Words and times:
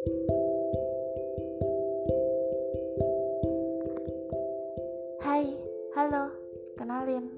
Hai, 0.00 0.08
halo, 5.92 6.32
kenalin. 6.72 7.28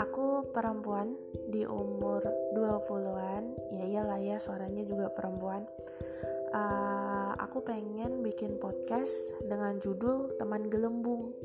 Aku 0.00 0.48
perempuan 0.48 1.12
di 1.52 1.68
umur 1.68 2.24
20-an 2.56 3.52
Ya 3.68 3.84
iyalah 3.84 4.16
ya 4.16 4.40
suaranya 4.40 4.80
juga 4.88 5.12
perempuan. 5.12 5.68
Uh, 6.56 7.36
Aku 7.36 7.68
pengen 7.68 8.24
bikin 8.24 8.56
podcast 8.56 9.36
dengan 9.44 9.76
judul 9.76 10.40
Teman 10.40 10.72
Gelembung. 10.72 11.36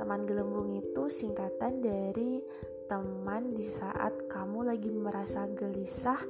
Teman 0.00 0.24
Gelembung 0.24 0.72
itu 0.80 1.12
singkatan 1.12 1.84
dari 1.84 2.40
teman 2.84 3.56
di 3.56 3.64
saat 3.64 4.28
kamu 4.28 4.68
lagi 4.68 4.92
merasa 4.92 5.48
gelisah, 5.48 6.20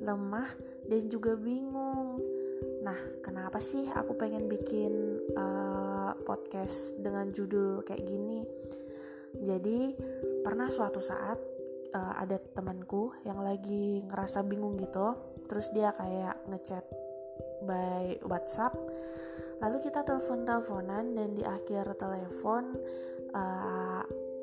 lemah, 0.00 0.48
dan 0.88 1.02
juga 1.08 1.36
bingung. 1.36 2.20
Nah, 2.82 2.98
kenapa 3.22 3.62
sih 3.62 3.88
aku 3.88 4.18
pengen 4.18 4.50
bikin 4.50 5.22
uh, 5.34 6.12
podcast 6.26 6.94
dengan 6.98 7.30
judul 7.30 7.82
kayak 7.86 8.04
gini? 8.04 8.44
Jadi, 9.38 9.96
pernah 10.44 10.68
suatu 10.68 11.00
saat 11.00 11.38
uh, 11.94 12.14
ada 12.20 12.36
temanku 12.36 13.16
yang 13.24 13.40
lagi 13.40 14.04
ngerasa 14.04 14.44
bingung 14.44 14.76
gitu, 14.76 15.16
terus 15.48 15.72
dia 15.72 15.94
kayak 15.96 16.36
ngechat 16.48 16.84
by 17.64 18.18
WhatsApp. 18.26 18.76
Lalu 19.62 19.78
kita 19.78 20.02
telepon-teleponan 20.02 21.14
dan 21.14 21.28
di 21.38 21.46
akhir 21.46 21.94
telepon 21.94 22.74
uh, 23.30 23.91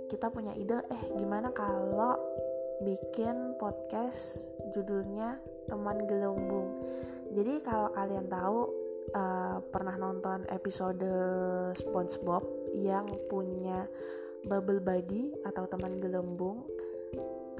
kita 0.10 0.34
punya 0.34 0.58
ide, 0.58 0.82
eh 0.90 1.02
gimana 1.22 1.54
kalau 1.54 2.18
bikin 2.82 3.54
podcast 3.62 4.50
judulnya 4.74 5.38
teman 5.70 6.10
gelembung. 6.10 6.82
Jadi 7.30 7.62
kalau 7.62 7.94
kalian 7.94 8.26
tahu 8.26 8.60
uh, 9.14 9.62
pernah 9.70 9.94
nonton 10.02 10.50
episode 10.50 11.06
SpongeBob 11.78 12.42
yang 12.74 13.06
punya 13.30 13.86
bubble 14.50 14.82
buddy 14.82 15.30
atau 15.46 15.70
teman 15.70 16.02
gelembung, 16.02 16.66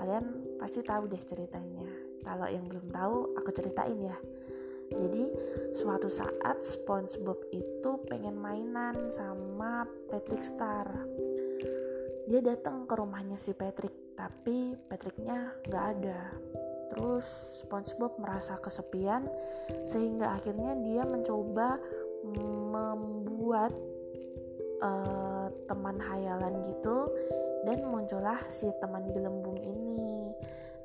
kalian 0.02 0.58
pasti 0.58 0.82
tahu 0.82 1.06
deh 1.06 1.22
ceritanya. 1.22 1.86
Kalau 2.26 2.50
yang 2.50 2.66
belum 2.66 2.90
tahu, 2.90 3.38
aku 3.38 3.50
ceritain 3.54 4.02
ya. 4.02 4.18
Jadi 4.90 5.30
suatu 5.78 6.10
saat 6.10 6.66
SpongeBob 6.66 7.54
itu 7.54 7.92
pengen 8.10 8.42
mainan 8.42 9.14
sama 9.14 9.86
Patrick 10.10 10.42
Star. 10.42 10.90
Dia 12.30 12.46
datang 12.46 12.86
ke 12.86 12.94
rumahnya 12.94 13.42
si 13.42 13.58
Patrick, 13.58 14.14
tapi 14.14 14.78
Patricknya 14.78 15.50
nggak 15.66 15.86
ada 15.98 16.20
Terus 16.90 17.26
SpongeBob 17.64 18.18
merasa 18.18 18.58
kesepian 18.58 19.30
sehingga 19.86 20.34
akhirnya 20.34 20.74
dia 20.82 21.06
mencoba 21.06 21.78
membuat 22.74 23.72
uh, 24.82 25.48
teman 25.70 26.02
hayalan 26.02 26.66
gitu 26.66 27.08
dan 27.64 27.86
muncullah 27.86 28.42
si 28.50 28.68
teman 28.82 29.06
gelembung 29.14 29.62
ini. 29.62 30.34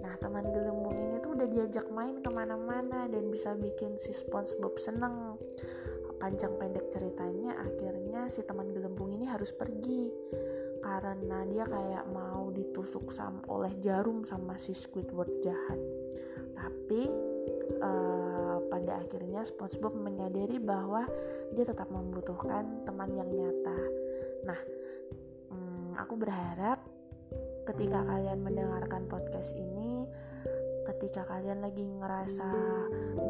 Nah 0.04 0.14
teman 0.20 0.44
gelembung 0.52 0.94
ini 1.00 1.16
tuh 1.24 1.34
udah 1.40 1.48
diajak 1.48 1.88
main 1.88 2.20
ke 2.20 2.28
mana-mana 2.28 3.08
dan 3.08 3.32
bisa 3.32 3.56
bikin 3.56 3.96
si 3.96 4.12
SpongeBob 4.12 4.76
seneng. 4.76 5.40
Panjang 6.14 6.56
pendek 6.56 6.88
ceritanya 6.88 7.52
akhirnya 7.58 8.32
si 8.32 8.40
teman 8.46 8.72
gelembung 8.72 9.12
ini 9.12 9.28
harus 9.28 9.52
pergi 9.52 10.08
karena 10.84 11.48
dia 11.48 11.64
kayak 11.64 12.04
mau 12.12 12.52
ditusuk 12.52 13.08
sama 13.08 13.40
oleh 13.48 13.72
jarum 13.80 14.20
sama 14.28 14.60
si 14.60 14.76
Squidward 14.76 15.32
jahat. 15.40 15.80
Tapi 16.52 17.08
uh, 17.80 18.60
pada 18.68 19.00
akhirnya 19.00 19.48
SpongeBob 19.48 19.96
menyadari 19.96 20.60
bahwa 20.60 21.08
dia 21.56 21.64
tetap 21.64 21.88
membutuhkan 21.88 22.84
teman 22.84 23.16
yang 23.16 23.32
nyata. 23.32 23.80
Nah, 24.44 24.60
um, 25.48 25.96
aku 25.96 26.20
berharap 26.20 26.84
ketika 27.64 28.04
kalian 28.04 28.44
mendengarkan 28.44 29.08
podcast 29.08 29.56
ini, 29.56 30.04
ketika 30.84 31.24
kalian 31.24 31.64
lagi 31.64 31.80
ngerasa 31.80 32.52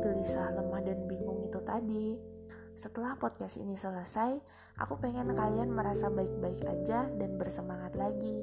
gelisah, 0.02 0.58
lemah 0.58 0.82
dan 0.82 1.06
bingung 1.06 1.46
itu 1.46 1.62
tadi, 1.62 2.33
setelah 2.74 3.14
podcast 3.14 3.58
ini 3.62 3.78
selesai, 3.78 4.34
aku 4.82 4.98
pengen 4.98 5.30
kalian 5.30 5.70
merasa 5.70 6.10
baik-baik 6.10 6.62
aja 6.66 7.06
dan 7.06 7.38
bersemangat 7.38 7.94
lagi. 7.94 8.42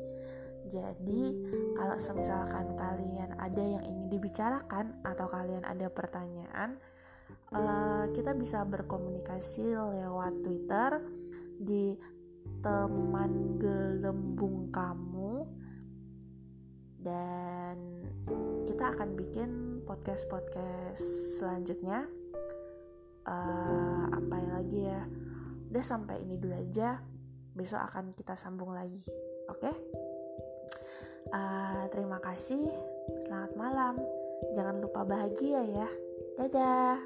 Jadi, 0.71 1.35
kalau 1.75 1.99
misalkan 2.15 2.79
kalian 2.79 3.35
ada 3.35 3.59
yang 3.59 3.83
ingin 3.83 4.07
dibicarakan 4.07 5.03
atau 5.03 5.27
kalian 5.27 5.67
ada 5.67 5.91
pertanyaan, 5.91 6.79
uh, 7.51 8.07
kita 8.15 8.31
bisa 8.31 8.63
berkomunikasi 8.63 9.75
lewat 9.75 10.33
Twitter 10.39 11.03
di 11.59 11.99
teman 12.63 13.59
gelembung 13.59 14.71
kamu 14.71 15.43
dan 17.01 17.75
kita 18.69 18.93
akan 18.93 19.17
bikin 19.17 19.81
podcast-podcast 19.83 21.01
selanjutnya 21.41 22.05
uh, 23.25 23.80
lagi 24.71 24.87
ya. 24.87 25.03
Udah 25.67 25.83
sampai 25.83 26.23
ini 26.23 26.39
dulu 26.39 26.55
aja. 26.55 27.03
Besok 27.51 27.83
akan 27.91 28.15
kita 28.15 28.39
sambung 28.39 28.71
lagi. 28.71 29.03
Oke? 29.51 29.67
Okay? 29.67 29.75
uh, 31.35 31.91
terima 31.91 32.23
kasih. 32.23 32.71
Selamat 33.27 33.51
malam. 33.59 33.99
Jangan 34.55 34.79
lupa 34.79 35.03
bahagia 35.03 35.59
ya. 35.67 35.89
Dadah 36.39 37.03